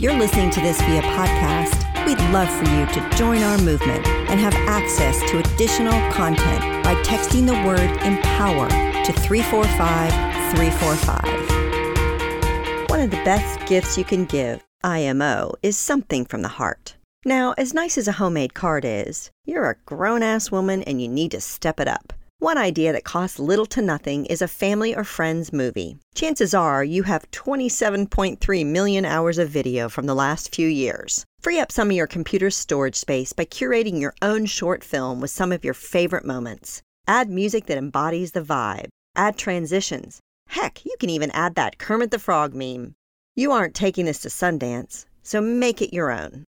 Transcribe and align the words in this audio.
You're 0.00 0.18
listening 0.18 0.50
to 0.52 0.60
this 0.62 0.80
via 0.80 1.02
podcast, 1.02 2.06
we'd 2.06 2.18
love 2.32 2.48
for 2.48 2.64
you 2.64 2.86
to 2.86 3.06
join 3.18 3.42
our 3.42 3.58
movement 3.58 4.06
and 4.06 4.40
have 4.40 4.54
access 4.54 5.20
to 5.30 5.40
additional 5.40 5.92
content 6.10 6.82
by 6.82 6.94
texting 7.02 7.46
the 7.46 7.62
word 7.66 7.90
empower 8.02 8.70
to 8.70 9.12
345 9.12 10.10
345. 10.56 12.88
One 12.88 13.00
of 13.00 13.10
the 13.10 13.22
best 13.26 13.60
gifts 13.66 13.98
you 13.98 14.04
can 14.04 14.24
give, 14.24 14.66
IMO, 14.82 15.52
is 15.62 15.76
something 15.76 16.24
from 16.24 16.40
the 16.40 16.48
heart. 16.48 16.96
Now, 17.26 17.52
as 17.58 17.74
nice 17.74 17.98
as 17.98 18.08
a 18.08 18.12
homemade 18.12 18.54
card 18.54 18.86
is, 18.86 19.30
you're 19.44 19.68
a 19.68 19.76
grown 19.84 20.22
ass 20.22 20.50
woman 20.50 20.82
and 20.84 21.02
you 21.02 21.08
need 21.08 21.32
to 21.32 21.42
step 21.42 21.78
it 21.78 21.88
up. 21.88 22.14
One 22.40 22.56
idea 22.56 22.94
that 22.94 23.04
costs 23.04 23.38
little 23.38 23.66
to 23.66 23.82
nothing 23.82 24.24
is 24.24 24.40
a 24.40 24.48
family 24.48 24.96
or 24.96 25.04
friends 25.04 25.52
movie. 25.52 25.98
Chances 26.14 26.54
are 26.54 26.82
you 26.82 27.02
have 27.02 27.30
27.3 27.32 28.64
million 28.64 29.04
hours 29.04 29.36
of 29.36 29.50
video 29.50 29.90
from 29.90 30.06
the 30.06 30.14
last 30.14 30.54
few 30.54 30.66
years. 30.66 31.26
Free 31.42 31.60
up 31.60 31.70
some 31.70 31.90
of 31.90 31.96
your 31.96 32.06
computer's 32.06 32.56
storage 32.56 32.96
space 32.96 33.34
by 33.34 33.44
curating 33.44 34.00
your 34.00 34.14
own 34.22 34.46
short 34.46 34.82
film 34.82 35.20
with 35.20 35.30
some 35.30 35.52
of 35.52 35.66
your 35.66 35.74
favorite 35.74 36.24
moments. 36.24 36.80
Add 37.06 37.28
music 37.28 37.66
that 37.66 37.76
embodies 37.76 38.32
the 38.32 38.40
vibe. 38.40 38.88
Add 39.14 39.36
transitions. 39.36 40.18
Heck, 40.48 40.82
you 40.86 40.96
can 40.98 41.10
even 41.10 41.30
add 41.32 41.56
that 41.56 41.76
Kermit 41.76 42.10
the 42.10 42.18
Frog 42.18 42.54
meme. 42.54 42.94
You 43.36 43.52
aren't 43.52 43.74
taking 43.74 44.06
this 44.06 44.20
to 44.20 44.28
Sundance, 44.28 45.04
so 45.22 45.42
make 45.42 45.82
it 45.82 45.92
your 45.92 46.10
own. 46.10 46.46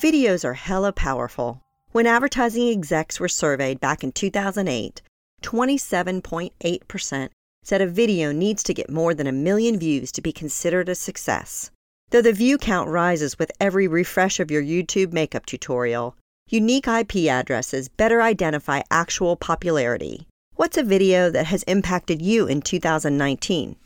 Videos 0.00 0.44
are 0.44 0.54
hella 0.54 0.92
powerful. 0.92 1.62
When 1.90 2.06
advertising 2.06 2.68
execs 2.68 3.18
were 3.18 3.28
surveyed 3.28 3.80
back 3.80 4.04
in 4.04 4.12
2008, 4.12 5.00
27.8% 5.42 7.28
said 7.64 7.80
a 7.80 7.86
video 7.86 8.30
needs 8.30 8.62
to 8.64 8.74
get 8.74 8.90
more 8.90 9.14
than 9.14 9.26
a 9.26 9.32
million 9.32 9.78
views 9.78 10.12
to 10.12 10.20
be 10.20 10.30
considered 10.30 10.90
a 10.90 10.94
success. 10.94 11.70
Though 12.10 12.20
the 12.20 12.34
view 12.34 12.58
count 12.58 12.90
rises 12.90 13.38
with 13.38 13.50
every 13.58 13.88
refresh 13.88 14.38
of 14.38 14.50
your 14.50 14.62
YouTube 14.62 15.14
makeup 15.14 15.46
tutorial, 15.46 16.14
unique 16.50 16.86
IP 16.86 17.16
addresses 17.30 17.88
better 17.88 18.20
identify 18.20 18.82
actual 18.90 19.36
popularity. 19.36 20.26
What's 20.56 20.76
a 20.76 20.82
video 20.82 21.30
that 21.30 21.46
has 21.46 21.62
impacted 21.62 22.20
you 22.20 22.46
in 22.46 22.60
2019? 22.60 23.76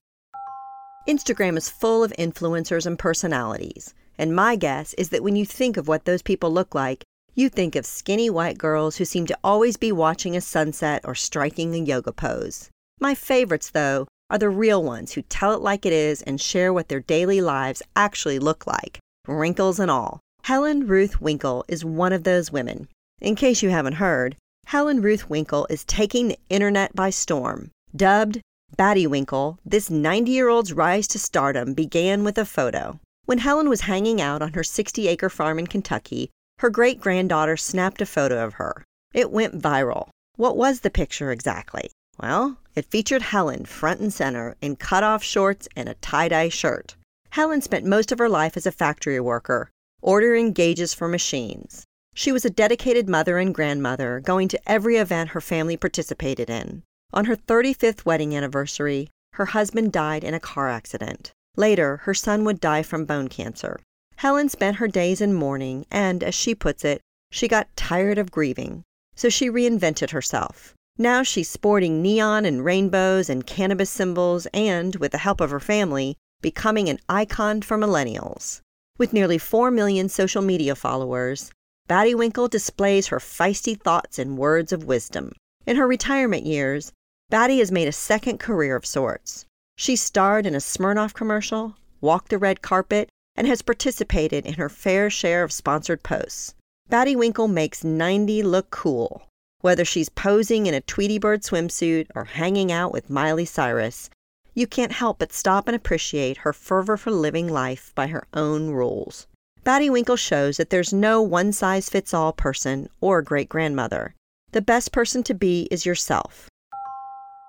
Instagram 1.08 1.56
is 1.56 1.70
full 1.70 2.02
of 2.02 2.12
influencers 2.18 2.84
and 2.84 2.98
personalities, 2.98 3.94
and 4.18 4.34
my 4.34 4.56
guess 4.56 4.92
is 4.94 5.10
that 5.10 5.22
when 5.22 5.36
you 5.36 5.46
think 5.46 5.76
of 5.76 5.86
what 5.86 6.04
those 6.04 6.22
people 6.22 6.52
look 6.52 6.74
like, 6.74 7.04
you 7.34 7.48
think 7.48 7.74
of 7.74 7.86
skinny 7.86 8.28
white 8.28 8.58
girls 8.58 8.96
who 8.96 9.04
seem 9.04 9.26
to 9.26 9.38
always 9.42 9.76
be 9.76 9.90
watching 9.90 10.36
a 10.36 10.40
sunset 10.40 11.00
or 11.04 11.14
striking 11.14 11.74
a 11.74 11.78
yoga 11.78 12.12
pose. 12.12 12.68
My 13.00 13.14
favorites, 13.14 13.70
though, 13.70 14.06
are 14.28 14.38
the 14.38 14.50
real 14.50 14.82
ones 14.82 15.12
who 15.12 15.22
tell 15.22 15.52
it 15.54 15.60
like 15.60 15.86
it 15.86 15.92
is 15.92 16.22
and 16.22 16.40
share 16.40 16.72
what 16.72 16.88
their 16.88 17.00
daily 17.00 17.40
lives 17.40 17.82
actually 17.96 18.38
look 18.38 18.66
like, 18.66 18.98
wrinkles 19.26 19.78
and 19.78 19.90
all. 19.90 20.20
Helen 20.44 20.86
Ruth 20.86 21.20
Winkle 21.20 21.64
is 21.68 21.84
one 21.84 22.12
of 22.12 22.24
those 22.24 22.52
women. 22.52 22.88
In 23.20 23.34
case 23.34 23.62
you 23.62 23.70
haven't 23.70 23.94
heard, 23.94 24.36
Helen 24.66 25.00
Ruth 25.00 25.30
Winkle 25.30 25.66
is 25.70 25.84
taking 25.84 26.28
the 26.28 26.38
internet 26.48 26.94
by 26.94 27.10
storm. 27.10 27.70
Dubbed 27.94 28.40
Baddie 28.76 29.06
Winkle, 29.06 29.58
this 29.64 29.90
90 29.90 30.30
year 30.30 30.48
old's 30.48 30.72
rise 30.72 31.06
to 31.08 31.18
stardom 31.18 31.74
began 31.74 32.24
with 32.24 32.38
a 32.38 32.44
photo. 32.44 32.98
When 33.26 33.38
Helen 33.38 33.68
was 33.68 33.82
hanging 33.82 34.20
out 34.20 34.42
on 34.42 34.54
her 34.54 34.64
60 34.64 35.08
acre 35.08 35.28
farm 35.28 35.58
in 35.58 35.66
Kentucky, 35.66 36.30
her 36.62 36.70
great 36.70 37.00
granddaughter 37.00 37.56
snapped 37.56 38.00
a 38.00 38.06
photo 38.06 38.44
of 38.44 38.54
her. 38.54 38.84
It 39.12 39.32
went 39.32 39.60
viral. 39.60 40.10
What 40.36 40.56
was 40.56 40.80
the 40.80 40.90
picture 40.90 41.32
exactly? 41.32 41.90
Well, 42.22 42.56
it 42.76 42.86
featured 42.86 43.22
Helen 43.22 43.64
front 43.64 44.00
and 44.00 44.12
center 44.12 44.54
in 44.62 44.76
cut 44.76 45.02
off 45.02 45.24
shorts 45.24 45.66
and 45.74 45.88
a 45.88 45.94
tie 45.94 46.28
dye 46.28 46.50
shirt. 46.50 46.94
Helen 47.30 47.62
spent 47.62 47.84
most 47.84 48.12
of 48.12 48.20
her 48.20 48.28
life 48.28 48.56
as 48.56 48.64
a 48.64 48.70
factory 48.70 49.18
worker, 49.18 49.70
ordering 50.02 50.52
gauges 50.52 50.94
for 50.94 51.08
machines. 51.08 51.84
She 52.14 52.30
was 52.30 52.44
a 52.44 52.50
dedicated 52.50 53.08
mother 53.08 53.38
and 53.38 53.52
grandmother, 53.52 54.20
going 54.20 54.46
to 54.46 54.70
every 54.70 54.98
event 54.98 55.30
her 55.30 55.40
family 55.40 55.76
participated 55.76 56.48
in. 56.48 56.84
On 57.12 57.24
her 57.24 57.34
35th 57.34 58.04
wedding 58.04 58.36
anniversary, 58.36 59.08
her 59.32 59.46
husband 59.46 59.90
died 59.90 60.22
in 60.22 60.32
a 60.32 60.38
car 60.38 60.68
accident. 60.68 61.32
Later, 61.56 61.96
her 62.04 62.14
son 62.14 62.44
would 62.44 62.60
die 62.60 62.84
from 62.84 63.04
bone 63.04 63.26
cancer. 63.26 63.80
Helen 64.22 64.48
spent 64.48 64.76
her 64.76 64.86
days 64.86 65.20
in 65.20 65.34
mourning, 65.34 65.84
and, 65.90 66.22
as 66.22 66.32
she 66.32 66.54
puts 66.54 66.84
it, 66.84 67.00
she 67.32 67.48
got 67.48 67.76
tired 67.76 68.18
of 68.18 68.30
grieving. 68.30 68.84
So 69.16 69.28
she 69.28 69.50
reinvented 69.50 70.10
herself. 70.10 70.74
Now 70.96 71.24
she's 71.24 71.50
sporting 71.50 72.00
neon 72.00 72.44
and 72.44 72.64
rainbows 72.64 73.28
and 73.28 73.44
cannabis 73.44 73.90
symbols 73.90 74.46
and, 74.54 74.94
with 74.94 75.10
the 75.10 75.18
help 75.18 75.40
of 75.40 75.50
her 75.50 75.58
family, 75.58 76.14
becoming 76.40 76.88
an 76.88 77.00
icon 77.08 77.62
for 77.62 77.76
millennials. 77.76 78.60
With 78.96 79.12
nearly 79.12 79.38
4 79.38 79.72
million 79.72 80.08
social 80.08 80.40
media 80.40 80.76
followers, 80.76 81.50
Baddie 81.88 82.14
Winkle 82.14 82.46
displays 82.46 83.08
her 83.08 83.18
feisty 83.18 83.76
thoughts 83.76 84.20
and 84.20 84.38
words 84.38 84.72
of 84.72 84.84
wisdom. 84.84 85.32
In 85.66 85.74
her 85.74 85.88
retirement 85.88 86.46
years, 86.46 86.92
Baddie 87.28 87.58
has 87.58 87.72
made 87.72 87.88
a 87.88 87.92
second 87.92 88.38
career 88.38 88.76
of 88.76 88.86
sorts. 88.86 89.46
She 89.76 89.96
starred 89.96 90.46
in 90.46 90.54
a 90.54 90.58
Smirnoff 90.58 91.12
commercial, 91.12 91.74
walked 92.00 92.28
the 92.28 92.38
red 92.38 92.62
carpet, 92.62 93.08
and 93.36 93.46
has 93.46 93.62
participated 93.62 94.46
in 94.46 94.54
her 94.54 94.68
fair 94.68 95.10
share 95.10 95.42
of 95.42 95.52
sponsored 95.52 96.02
posts. 96.02 96.54
Baddie 96.90 97.16
Winkle 97.16 97.48
makes 97.48 97.84
90 97.84 98.42
look 98.42 98.70
cool. 98.70 99.22
Whether 99.60 99.84
she's 99.84 100.08
posing 100.08 100.66
in 100.66 100.74
a 100.74 100.80
Tweety 100.80 101.18
Bird 101.18 101.42
swimsuit 101.42 102.08
or 102.14 102.24
hanging 102.24 102.72
out 102.72 102.92
with 102.92 103.08
Miley 103.08 103.44
Cyrus, 103.44 104.10
you 104.54 104.66
can't 104.66 104.92
help 104.92 105.18
but 105.18 105.32
stop 105.32 105.68
and 105.68 105.74
appreciate 105.74 106.38
her 106.38 106.52
fervor 106.52 106.96
for 106.96 107.10
living 107.10 107.48
life 107.48 107.92
by 107.94 108.08
her 108.08 108.26
own 108.34 108.70
rules. 108.70 109.26
Baddie 109.64 109.90
Winkle 109.90 110.16
shows 110.16 110.56
that 110.56 110.70
there's 110.70 110.92
no 110.92 111.22
one 111.22 111.52
size 111.52 111.88
fits 111.88 112.12
all 112.12 112.32
person 112.32 112.88
or 113.00 113.22
great 113.22 113.48
grandmother. 113.48 114.14
The 114.50 114.60
best 114.60 114.92
person 114.92 115.22
to 115.22 115.34
be 115.34 115.68
is 115.70 115.86
yourself. 115.86 116.50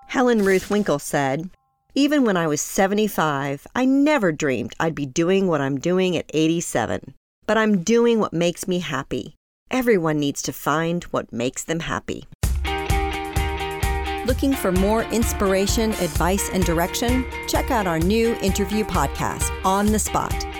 Helen 0.06 0.44
Ruth 0.44 0.70
Winkle 0.70 1.00
said, 1.00 1.50
even 1.94 2.24
when 2.24 2.36
I 2.36 2.46
was 2.46 2.60
75, 2.60 3.66
I 3.74 3.84
never 3.84 4.32
dreamed 4.32 4.74
I'd 4.80 4.94
be 4.94 5.06
doing 5.06 5.46
what 5.46 5.60
I'm 5.60 5.78
doing 5.78 6.16
at 6.16 6.30
87. 6.34 7.14
But 7.46 7.58
I'm 7.58 7.82
doing 7.82 8.18
what 8.18 8.32
makes 8.32 8.66
me 8.66 8.80
happy. 8.80 9.34
Everyone 9.70 10.18
needs 10.18 10.42
to 10.42 10.52
find 10.52 11.04
what 11.04 11.32
makes 11.32 11.64
them 11.64 11.80
happy. 11.80 12.26
Looking 14.26 14.54
for 14.54 14.72
more 14.72 15.02
inspiration, 15.04 15.90
advice, 15.92 16.48
and 16.52 16.64
direction? 16.64 17.26
Check 17.46 17.70
out 17.70 17.86
our 17.86 17.98
new 17.98 18.34
interview 18.36 18.84
podcast, 18.84 19.50
On 19.64 19.86
the 19.86 19.98
Spot 19.98 20.53